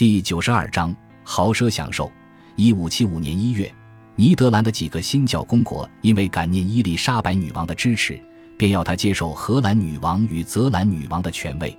[0.00, 2.10] 第九十二章豪奢享受。
[2.56, 3.70] 一五七五年一月，
[4.16, 8.18] 尼德兰的几个新教公国因为感念伊丽莎白女王的支持，
[8.56, 11.76] 便要她接受荷兰女王与泽兰女王的权位。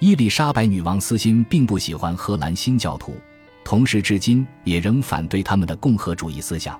[0.00, 3.14] 伊丽莎白女王私心并不喜欢荷兰新教徒，
[3.64, 6.76] 同时至今也仍反对他们的共和主义思想。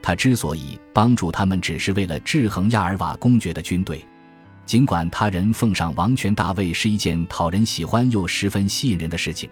[0.00, 4.02] 她之所以帮助他们，只是为了制衡亚尔瓦公爵的军队。
[4.64, 9.50] 尽管他人奉上王权大位是一件讨人喜欢又十分吸引人的事情，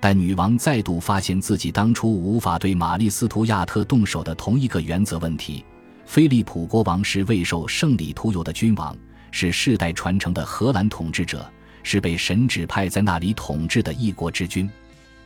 [0.00, 5.64] 但女王再度发现自己当初无法对玛丽斯图亚特动手的同一个原则问题：
[6.04, 8.96] 菲利普国王是未受圣礼徒有的君王，
[9.30, 11.50] 是世代传承的荷兰统治者，
[11.82, 14.68] 是被神指派在那里统治的一国之君。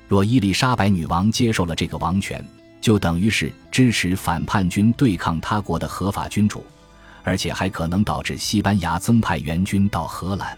[0.09, 2.45] 若伊丽莎白女王接受了这个王权，
[2.81, 6.65] 就等于是支持反叛军对抗他国的合法君主。
[7.23, 10.57] 而且还可能导致西班牙增派援军到荷兰，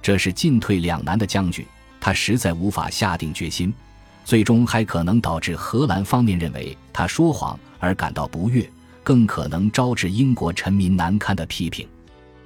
[0.00, 1.66] 这是进退两难的僵局。
[2.00, 3.72] 他实在无法下定决心，
[4.24, 8.68] 最终还可能导致荷兰方面认为他说谎而感到不悦，
[9.04, 11.86] 更可能招致英国臣民难堪的批评。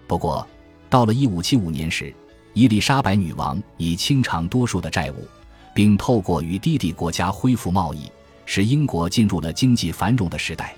[0.07, 0.47] 不过，
[0.91, 2.13] 到了1575年时，
[2.53, 5.27] 伊丽莎白女王已清偿多数的债务，
[5.75, 8.11] 并透过与弟弟国家恢复贸易，
[8.47, 10.75] 使英国进入了经济繁荣的时代。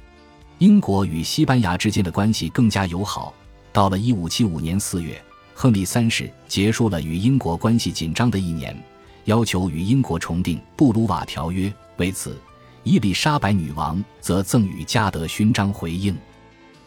[0.59, 3.35] 英国与西班牙之间的关系更加友好。
[3.73, 5.23] 到了1575年4月，
[5.59, 8.77] 亨利三世结束了与英国关系紧张的一年，
[9.25, 11.67] 要求与英国重订《布鲁瓦条约》。
[11.97, 12.39] 为此，
[12.83, 16.15] 伊丽莎白女王则赠予加德勋章回应。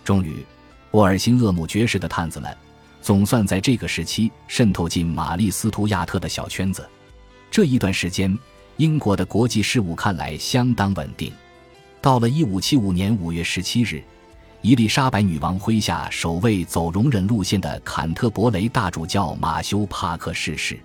[0.03, 0.45] 终于，
[0.91, 2.55] 沃尔辛厄姆爵士的探子们
[3.01, 6.87] 总算在这个时期渗透进玛丽斯图亚特的小圈子。
[7.49, 8.37] 这一段时间，
[8.77, 11.33] 英国的国际事务看来相当稳定。
[11.99, 14.03] 到了一五七五年五月十七日，
[14.61, 20.77] 伊丽莎白女王麾下首位走容忍路线的坎特伯雷大主教马修·帕克逝世。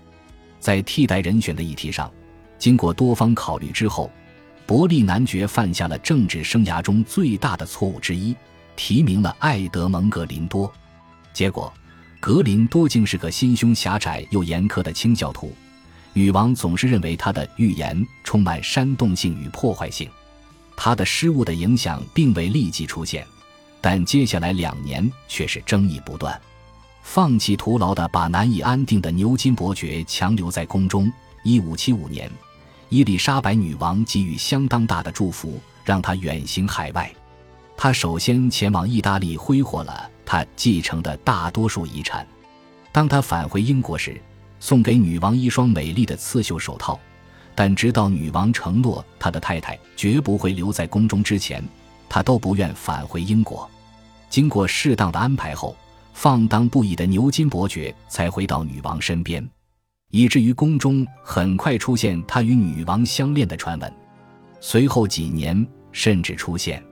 [0.61, 2.09] 在替代人选的议题上，
[2.57, 4.09] 经过多方考虑之后，
[4.65, 8.33] 伯利男爵犯下了政治生涯中最大的错误之一，
[8.77, 10.71] 提名了艾德蒙·格林多。
[11.33, 11.71] 结果，
[12.21, 15.53] 格林多竟是个心胸狭窄又严苛的清教徒。
[16.13, 20.09] 女王总是认为他的预言充满煽动性与破坏性。
[20.77, 23.27] 他的失误的影响并未立即出现，
[23.85, 26.41] 但接下来两年却是争议不断。
[27.03, 31.13] 放弃徒劳的把难以安定的牛津伯爵强留在宫中。
[31.43, 32.27] 一五七五年，
[32.89, 37.13] 伊丽莎白女王给予相当大的祝福，让他远行海外。
[37.77, 42.27] 他首先前往意大利，挥霍了他继承的大多数遗产。
[42.91, 44.19] 当他返回英国时，
[44.59, 46.99] 送给女王一双美丽的刺绣手套。
[47.53, 51.63] 但直到女王承诺他的太太绝不会留在宫中之前，
[52.09, 53.69] 他都不愿返回英国。
[54.35, 55.73] 经过适当的安排后，
[56.11, 59.49] 放荡不已的牛津伯爵才回到女王身边，
[60.11, 63.93] 以至于宫中很快出现他与女王相恋的传闻。
[64.59, 66.83] 随后几年，甚至出现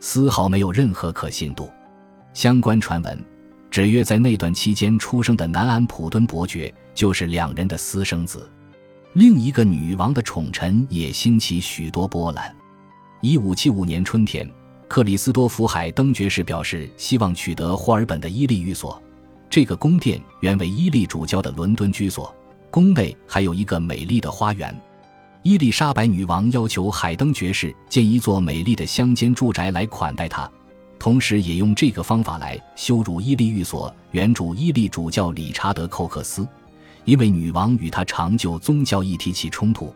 [0.00, 1.70] 丝毫没有任何可信度。
[2.34, 3.24] 相关传闻
[3.70, 8.50] 指约在那段期间出生的南安普敦伯爵就是两人的私生子。
[9.12, 12.52] 另一个女王的宠臣也兴起许多波澜。
[13.20, 14.50] 一五七五年春天，
[14.90, 19.00] 克里斯多福海登爵士表示希望取得霍尔本的伊利寓所。
[19.48, 22.34] 这个宫殿原为伊利主教的伦敦居所，
[22.72, 24.76] 宫内还有一个美丽的花园。
[25.44, 30.50] 伊丽莎白女王要求海登爵士建一座美丽的乡间住宅来款待她，
[30.98, 36.44] 同时也用这个方法来羞辱伊利寓所原主伊利主教理查德·寇克斯。
[37.04, 39.94] 因为女王与他常就宗教议题起冲突，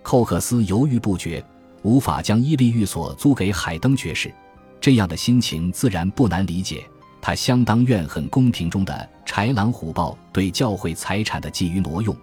[0.00, 1.44] 寇克斯犹豫不决，
[1.82, 4.32] 无法将伊利寓所租给海登爵士。
[4.80, 6.84] 这样的心情自然不难理解。
[7.20, 12.16] 他相当怨恨宫廷中的豺狼虎豹对教会财产的觊觎挪用，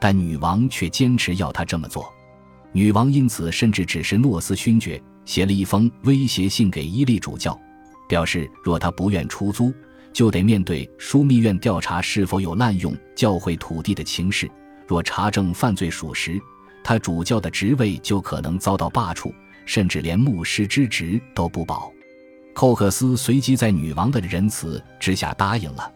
[0.00, 2.12] 但女王却坚持要他这么做。
[2.72, 7.58] 女王因此甚至指示诺斯勋爵写了一封威胁信给伊利主教，
[8.08, 9.72] 表示若他不愿出租。
[10.12, 14.50] 就得面对枢密院调查是否有滥用教会土地的情事，
[14.86, 16.38] 若查证犯罪属实，
[16.84, 19.32] 他主教的职位就可能遭到罢黜，
[19.64, 21.92] 甚至连牧师之职都不保。
[22.54, 25.90] 寇克斯随即在女王的仁慈之下答应了，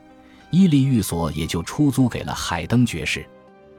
[0.50, 3.26] 伊利寓所也就出租给了海登爵士。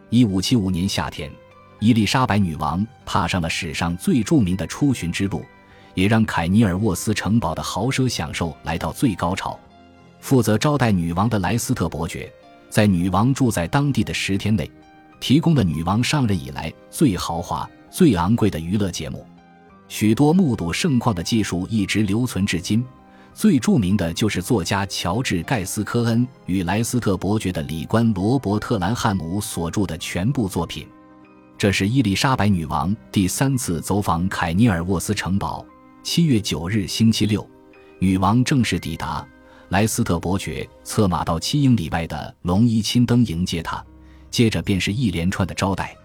[0.10, 1.32] 一五七五年夏天，
[1.80, 5.44] 伊丽莎白女王踏上了史上最著名的出巡之路，
[5.96, 9.60] 也让凯尼尔沃斯城堡的豪奢享受来到最高潮。
[10.20, 12.32] 负责招待女王的莱斯特伯爵，
[12.70, 14.70] 在女王住在当地的十天内，
[15.20, 19.26] 提供了女王上任以来最豪华、最昂贵的娱乐节目。
[19.88, 22.86] 许多目睹盛况的技术一直留存至今。
[23.34, 30.88] 最著名的就是作家乔治·盖斯科恩与莱斯特伯爵的礼官罗伯特·兰汉姆所著的全部作品。
[31.56, 35.64] 这是伊丽莎白女王第三次走访凯尼尔沃斯城堡。
[36.02, 37.48] 七月九日，星期六，
[38.00, 39.24] 女王正式抵达。
[39.70, 43.86] 莱斯特伯爵策马到七英里外的龙伊钦登迎接她，
[44.30, 45.96] 接着便是一连串的招待。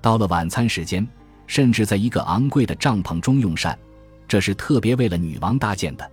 [0.00, 1.06] 到了晚餐时间，
[1.46, 3.78] 甚至在一个昂贵的帐篷中用膳，
[4.26, 6.10] 这是特别为了女王搭建的。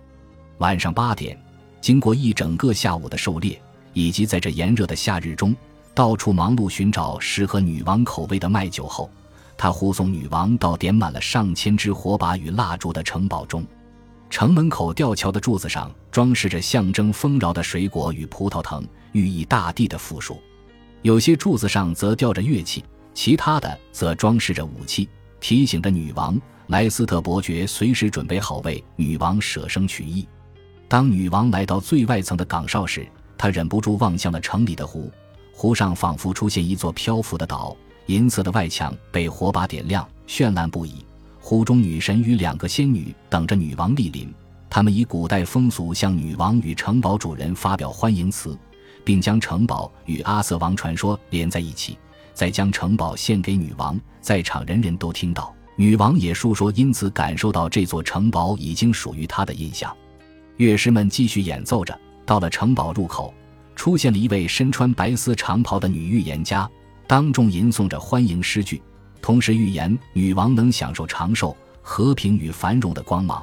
[0.58, 1.38] 晚上八点，
[1.80, 3.60] 经过一整个下午的狩猎，
[3.92, 5.56] 以及在这炎热的夏日中
[5.94, 9.10] 到处忙碌寻找适合女王口味的麦酒后，
[9.56, 13.66] 他护送女王到点满了上千支火把与蜡烛的城堡中。
[14.28, 20.36] 城门口吊桥的柱子上装饰着象征丰饶的水果与葡萄藤，寓意大地的富庶；
[21.02, 25.08] 有些柱子上则吊着乐器，其他的则装饰着武器，
[25.40, 30.28] 提醒着女王莱斯特伯爵随时准备好为女王舍生取义。
[30.88, 33.06] 当女王来到最外层的岗哨时，
[33.38, 35.10] 她忍不住望向了城里的湖，
[35.52, 37.74] 湖上仿佛出现一座漂浮的岛，
[38.06, 41.04] 银色的外墙被火把点亮，绚烂不已。
[41.40, 44.30] 湖中女神与两个仙女等着女王莅临，
[44.68, 48.54] 他们以古代风俗向女王与城堡主人发表欢迎词，
[49.04, 51.98] 并将城堡与阿瑟王传说连在一起，
[52.34, 53.98] 再将城堡献给女王。
[54.20, 59.94] 在场人人都听到，女王也述说，因此感受到这座城堡已经属于她的印象。
[60.56, 63.32] 乐师们继续演奏着，到了城堡入口，
[63.74, 66.68] 出现了一位身穿白丝长袍的女预言家，
[67.06, 68.82] 当众吟诵着欢迎诗句。
[69.22, 73.42] 同时预言女王能享受长寿、和平与繁荣的光芒。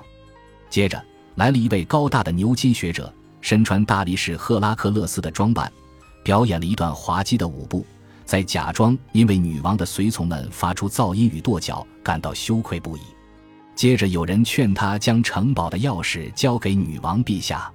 [0.69, 1.03] 接着
[1.35, 3.11] 来了一位高大的牛津学者，
[3.41, 5.71] 身穿大力士赫拉克勒斯的装扮，
[6.23, 7.85] 表演了一段滑稽的舞步，
[8.25, 13.01] 在假装因为女王的随从们发出噪音与跺脚感到羞愧不已。
[13.75, 17.71] 接着有人劝他将城堡的钥匙交给女王陛下。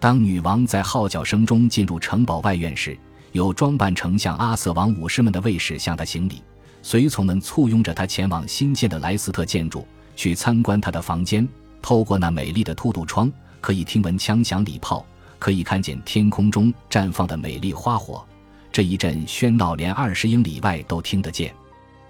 [0.00, 2.98] 当女王在号角声中进入城堡外院时，
[3.32, 6.42] 有装扮成像阿瑟王武士们的卫士向他行礼。
[6.82, 9.86] 随从们簇拥着他前往新建的莱斯特建筑，
[10.16, 11.46] 去参观他的房间。
[11.80, 13.30] 透过那美丽的凸凸窗，
[13.64, 15.02] 可以听闻枪响礼炮，
[15.38, 18.22] 可以看见天空中绽放的美丽花火。
[18.70, 21.50] 这一阵喧闹，连二十英里外都听得见。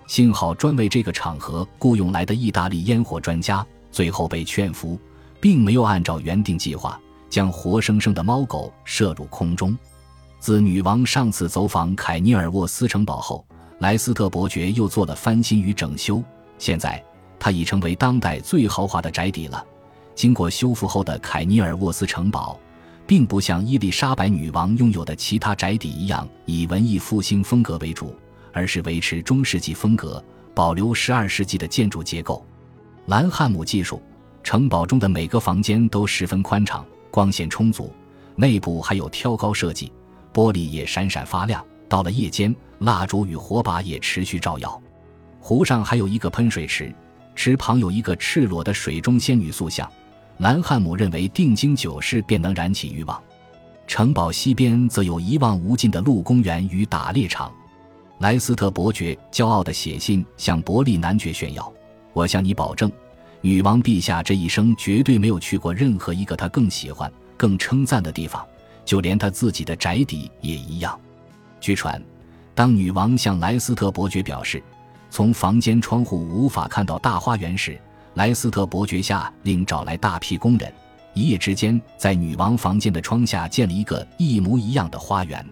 [0.09, 4.99] 幸好专为这个场合雇佣来的意大利烟火专家，最后被劝服，
[5.41, 9.79] 并没有按照原定计划将活生生的猫狗射入空中。
[10.41, 13.47] 自女王上次走访凯尼尔沃斯城堡后。
[13.79, 16.21] 莱斯特伯爵又做了翻新与整修，
[16.59, 17.01] 现在
[17.39, 19.65] 它已成为当代最豪华的宅邸了。
[20.15, 22.59] 经过修复后的凯尼尔沃斯城堡，
[23.07, 28.15] 并不像伊丽莎白女王拥有的其他宅邸一样以文艺复兴风格为主，
[28.53, 30.25] 而是维持中世纪风格，
[30.55, 32.45] 保留十二世纪的建筑结构。
[33.07, 34.01] 兰汉姆技术，
[34.43, 37.93] 城堡中的每个房间都十分宽敞，光线充足，
[38.37, 39.93] 内部还有挑高设计，
[40.33, 41.65] 玻璃也闪闪发亮。
[41.89, 44.81] 到了夜间，蜡烛与火把也持续照耀。
[45.39, 46.95] 湖上还有一个喷水池，
[47.35, 49.91] 池旁有一个赤裸的水中仙女塑像。
[50.39, 53.23] 兰汉姆认为，定睛九视便能燃起欲望。
[53.87, 57.53] 城堡西边则有一望无尽的鹿公园与打猎场。
[58.19, 61.73] 莱斯特伯爵骄傲地写信向伯利男爵炫耀
[62.13, 62.91] ：“我向你保证，
[63.41, 68.45] 女王陛下这一生绝对没有去过任何一个她更喜欢、更称赞的地方，
[68.85, 70.99] 就连她自己的宅邸也一样。”
[71.61, 72.03] 据传，
[72.55, 74.63] 当女王向莱斯特伯爵表示，
[75.11, 77.79] 从房间窗户无法看到大花园时，
[78.15, 80.73] 莱斯特伯爵下令找来大批工人，
[81.15, 85.45] 一夜之间在女王房间的窗下建了一个一模一样的花园。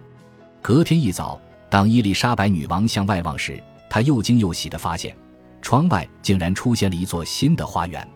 [0.61, 5.17] 隔天一早，当伊丽莎白女王向外望时，她又惊又喜地发现，
[5.61, 8.07] 窗外竟然出现了一座新的花园。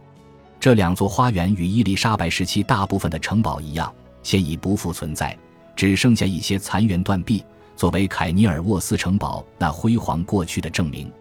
[0.61, 5.37] 这两座花园与伊丽莎白时期大部分的城堡一样，现已不复存在，
[5.75, 7.45] 只剩下一些残垣断壁。
[7.75, 11.13] 作为凯尼尔沃斯城堡那辉煌过去的证明，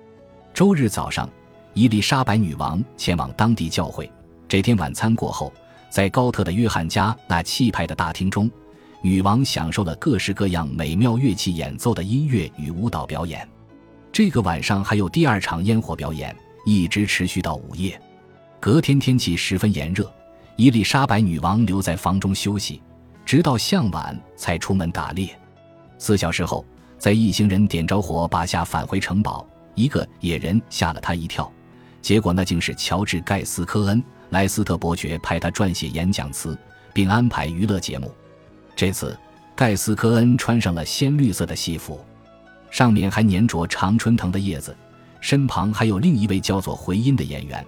[0.54, 1.30] 周日早上，
[1.76, 4.10] 伊丽莎白女王前往当地教会。
[4.48, 5.52] 这天晚餐过后，
[5.90, 8.50] 在高特的约翰家那气派的大厅中，
[9.02, 13.46] 女王享受了各式各样美妙乐器演奏的音乐与舞蹈表演。
[14.10, 16.34] 这个晚上还有第二场烟火表演，
[16.66, 18.02] 一直持续到午夜。
[18.62, 20.10] 隔天天气十分炎热，
[20.56, 22.82] 伊丽莎白女王留在房中休息，
[23.26, 25.38] 直到向晚才出门打猎。
[25.98, 26.66] 四小时后，
[26.98, 31.52] 在一行人点着火把下返回城堡，一个野人吓了他一跳，
[32.06, 34.04] 结果那竟是乔治·盖斯科恩。
[34.30, 36.56] 莱斯特伯爵派他撰写演讲词，
[36.94, 38.14] 并安排娱乐节目。
[38.76, 39.18] 这次，
[39.56, 42.00] 盖斯科恩穿上了鲜绿色的西服，
[42.70, 44.78] 上面还粘着常春藤的叶子，
[45.20, 47.66] 身旁还有另一位叫做回音的演员。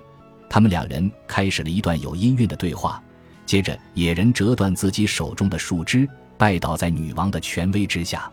[0.48, 3.01] 他们两人开始了一段有音韵的对话。
[3.44, 6.08] 接着，野人折断自己手中的树枝。
[6.38, 8.32] 拜倒在女王的权威之下。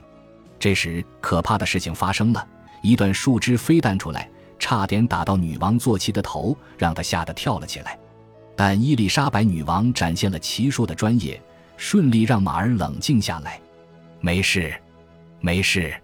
[0.58, 2.46] 这时，可怕的事情发生了。
[2.82, 7.98] 一段树枝飞弹出来，差点打到女王坐骑的头，让她吓得跳了起来。
[8.56, 11.40] 但伊丽莎白女王展现了骑术的专业，
[11.76, 13.60] 顺利让马儿冷静下来。
[14.20, 14.74] 没事，
[15.40, 15.94] 没事，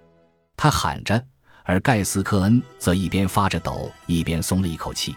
[0.57, 1.25] 她喊着。
[1.65, 5.15] 而盖斯科恩则一边发着抖，一边松了一口气。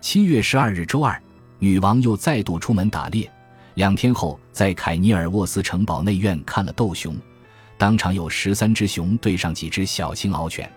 [0.00, 1.20] 七月十二日周二，
[1.58, 3.30] 女王又再度出门打猎。
[3.74, 7.14] 两天后，在凯尼尔沃斯城堡内院看了斗熊，
[7.76, 10.70] 当场有十三只熊对上几只小型獒犬。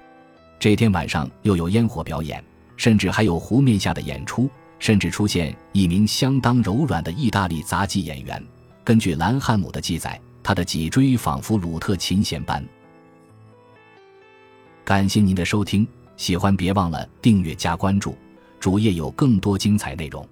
[0.66, 2.44] 这天晚上又有烟火表演，
[2.76, 8.44] 甚至还有湖面下的演出，甚至出现一名相当柔软的意大利杂技演员。
[8.84, 12.66] 根据兰汉姆的记载，他的脊椎仿佛鲁特琴弦般。
[14.84, 18.18] 感谢您的收听，喜欢别忘了订阅加关注，
[18.60, 20.28] 主页有更多精彩内容。